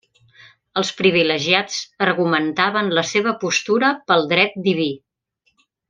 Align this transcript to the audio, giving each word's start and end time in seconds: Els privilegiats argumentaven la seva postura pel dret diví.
Els 0.81 0.89
privilegiats 1.01 1.77
argumentaven 2.07 2.91
la 3.01 3.05
seva 3.13 3.35
postura 3.45 3.93
pel 4.11 4.27
dret 4.35 4.59
diví. 4.71 4.91